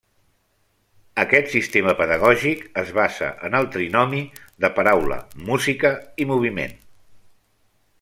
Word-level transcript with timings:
Aquest 1.23 1.51
sistema 1.55 1.93
pedagògic 1.99 2.63
es 2.83 2.89
basa 3.01 3.29
en 3.51 3.59
el 3.61 3.71
trinomi 3.77 4.25
de 4.65 4.75
paraula, 4.81 5.23
música 5.53 5.97
i 6.27 6.31
moviment. 6.35 6.79